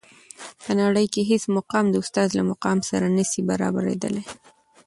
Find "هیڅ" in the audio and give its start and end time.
1.29-1.43